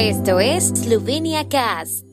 [0.00, 2.04] Esto es Slovenia Cast.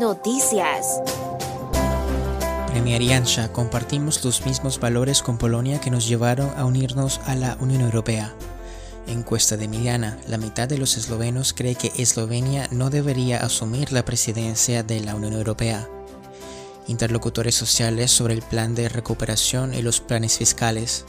[0.00, 1.00] Noticias.
[2.72, 7.56] Premier Yansha, compartimos los mismos valores con Polonia que nos llevaron a unirnos a la
[7.60, 8.34] Unión Europea.
[9.06, 14.04] Encuesta de Miliana, la mitad de los eslovenos cree que Eslovenia no debería asumir la
[14.04, 15.88] presidencia de la Unión Europea.
[16.90, 21.04] Interlocutores sociales sobre el plan de recuperación y los planes fiscales.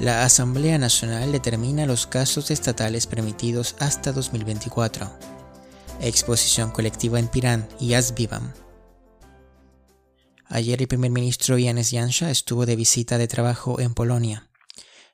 [0.00, 5.12] La Asamblea Nacional determina los gastos estatales permitidos hasta 2024.
[6.00, 8.54] Exposición colectiva en Pirán y Asvivam.
[10.46, 14.48] Ayer el primer ministro Janes Janša estuvo de visita de trabajo en Polonia.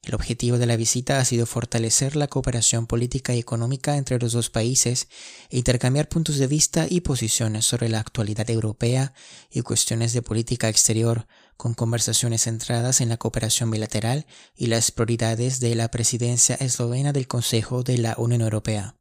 [0.02, 4.32] El objetivo de la visita ha sido fortalecer la cooperación política y económica entre los
[4.32, 5.09] dos países
[5.50, 9.12] e intercambiar puntos de vista y posiciones sobre la actualidad europea
[9.50, 11.26] y cuestiones de política exterior,
[11.59, 17.28] con conversaciones centradas en la cooperación bilateral y las prioridades de la presidencia eslovena del
[17.28, 18.99] Consejo de la Unión Europea.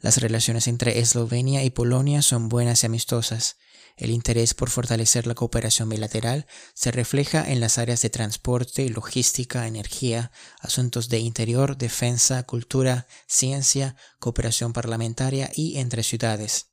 [0.00, 3.56] Las relaciones entre Eslovenia y Polonia son buenas y amistosas.
[3.96, 9.66] El interés por fortalecer la cooperación bilateral se refleja en las áreas de transporte, logística,
[9.66, 16.68] energía, asuntos de interior, defensa, cultura, ciencia, cooperación parlamentaria y entre ciudades.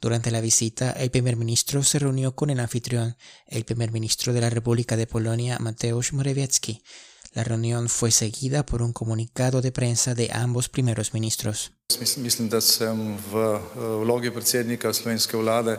[0.00, 4.40] Durante la visita, el primer ministro se reunió con el anfitrión, el primer ministro de
[4.40, 6.82] la República de Polonia, Mateusz Morawiecki.
[7.38, 11.70] La reunión fue seguida por un comunicado de prensa de ambos primeros ministros.
[12.00, 13.60] Mislim, da sem v
[14.02, 15.76] vlogi predsednika slovenske vlade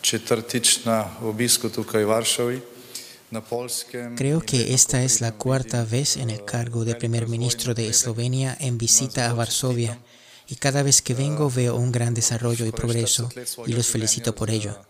[0.00, 2.60] četrtič na obisku tukaj v Varšavi.
[4.16, 8.56] Creo que esta es la cuarta vez en el cargo de primer ministro de Eslovenia
[8.58, 10.00] en visita a Varsovia
[10.48, 13.28] y cada vez que vengo veo un gran desarrollo y progreso
[13.66, 14.80] y los felicito por ello.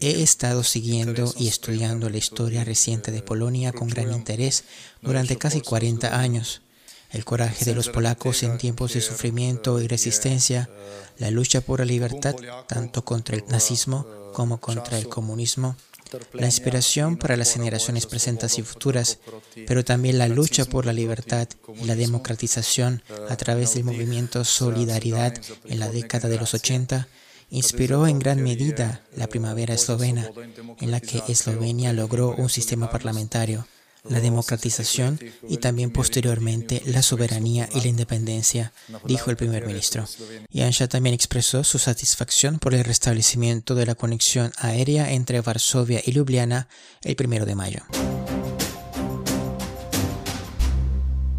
[0.00, 4.64] He estado siguiendo y estudiando la historia reciente de Polonia con gran interés
[5.00, 6.62] durante casi 40 años.
[7.10, 10.68] El coraje de los polacos en tiempos de sufrimiento y resistencia,
[11.18, 12.34] la lucha por la libertad
[12.66, 15.76] tanto contra el nazismo como contra el comunismo,
[16.32, 19.18] la inspiración para las generaciones presentes y futuras,
[19.66, 21.48] pero también la lucha por la libertad
[21.80, 25.34] y la democratización a través del movimiento Solidaridad
[25.64, 27.08] en la década de los 80,
[27.50, 30.30] inspiró en gran medida la primavera eslovena,
[30.80, 33.66] en la que Eslovenia logró un sistema parlamentario,
[34.08, 35.18] la democratización
[35.48, 38.72] y también posteriormente la soberanía y la independencia,
[39.04, 40.06] dijo el primer ministro.
[40.50, 46.12] Yansha también expresó su satisfacción por el restablecimiento de la conexión aérea entre Varsovia y
[46.12, 46.68] Ljubljana
[47.02, 47.82] el primero de mayo.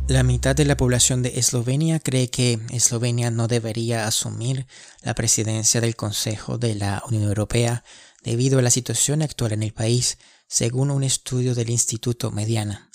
[0.07, 4.65] La mitad de la población de Eslovenia cree que Eslovenia no debería asumir
[5.01, 7.83] la presidencia del Consejo de la Unión Europea
[8.23, 10.17] debido a la situación actual en el país,
[10.47, 12.89] según un estudio del Instituto Mediana.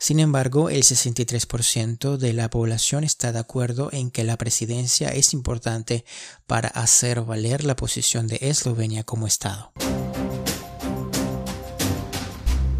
[0.00, 5.34] Sin embargo, el 63% de la población está de acuerdo en que la presidencia es
[5.34, 6.04] importante
[6.48, 9.72] para hacer valer la posición de Eslovenia como Estado.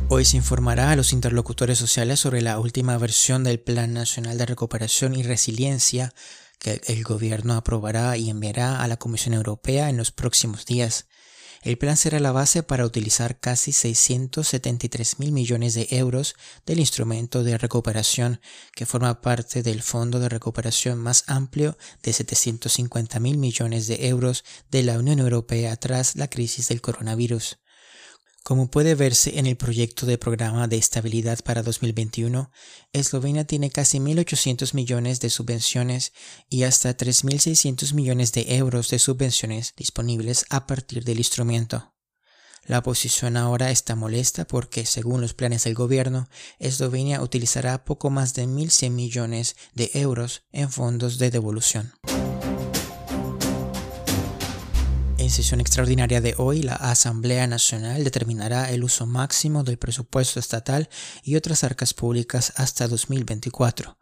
[0.09, 4.47] Hoy se informará a los interlocutores sociales sobre la última versión del Plan Nacional de
[4.47, 6.15] Recuperación y Resiliencia
[6.61, 11.09] que el gobierno aprobará y enviará a la Comisión Europea en los próximos días.
[11.63, 17.43] El plan será la base para utilizar casi 673 mil millones de euros del instrumento
[17.43, 18.41] de recuperación
[18.77, 24.45] que forma parte del Fondo de Recuperación más amplio de 750 mil millones de euros
[24.71, 27.59] de la Unión Europea tras la crisis del coronavirus.
[28.47, 32.53] Como puede verse en el proyecto de programa de estabilidad para 2021,
[32.93, 36.13] Eslovenia tiene casi 1.800 millones de subvenciones
[36.49, 41.93] y hasta 3.600 millones de euros de subvenciones disponibles a partir del instrumento.
[42.63, 46.29] La oposición ahora está molesta porque, según los planes del gobierno,
[46.61, 51.95] Eslovenia utilizará poco más de 1.100 millones de euros en fondos de devolución.
[55.27, 60.89] En sesión extraordinaria de hoy, la Asamblea Nacional determinará el uso máximo del presupuesto estatal
[61.25, 63.99] y otras arcas públicas hasta 2024,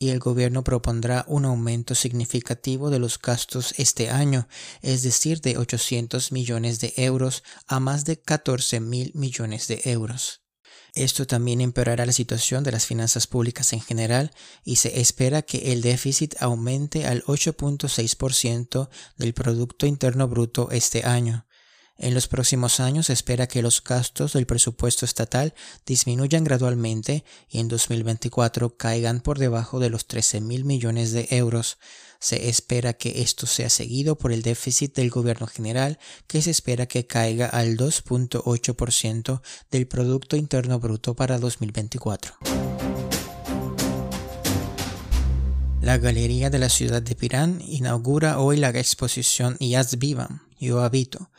[0.00, 4.48] y el gobierno propondrá un aumento significativo de los gastos este año,
[4.82, 10.45] es decir, de 800 millones de euros a más de 14 mil millones de euros.
[10.96, 14.32] Esto también empeorará la situación de las finanzas públicas en general
[14.64, 18.88] y se espera que el déficit aumente al 8.6%
[19.18, 21.45] del Producto Interno Bruto este año.
[21.98, 25.54] En los próximos años se espera que los gastos del presupuesto estatal
[25.86, 31.78] disminuyan gradualmente y en 2024 caigan por debajo de los 13 mil millones de euros.
[32.18, 36.86] Se espera que esto sea seguido por el déficit del gobierno general, que se espera
[36.86, 39.40] que caiga al 2.8%
[39.70, 42.34] del Producto Interno Bruto para 2024.
[45.80, 51.30] La Galería de la Ciudad de Pirán inaugura hoy la exposición Yaz Vivam, Yo Habito,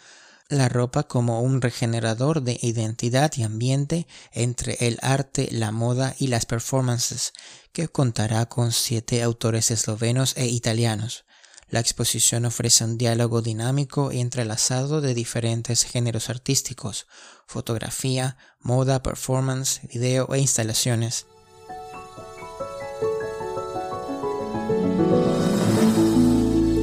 [0.50, 6.28] la ropa como un regenerador de identidad y ambiente entre el arte, la moda y
[6.28, 7.34] las performances,
[7.74, 11.26] que contará con siete autores eslovenos e italianos.
[11.70, 17.08] La exposición ofrece un diálogo dinámico y entrelazado de diferentes géneros artísticos,
[17.46, 21.26] fotografía, moda, performance, video e instalaciones.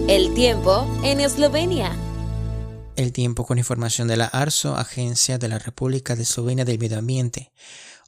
[0.06, 1.96] El tiempo en Eslovenia.
[2.96, 6.99] El tiempo con información de la ARSO, Agencia de la República de Eslovenia del Medio
[6.99, 7.50] Ambiente.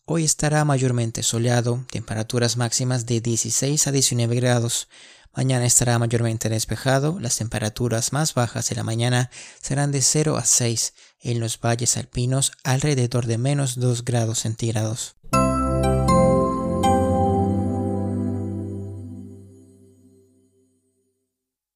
[0.04, 4.88] Hoy estará mayormente soleado, temperaturas máximas de 16 a 19 grados.
[5.34, 9.28] Mañana estará mayormente despejado, las temperaturas más bajas de la mañana
[9.60, 15.16] serán de 0 a 6, en los valles alpinos alrededor de menos 2 grados centígrados.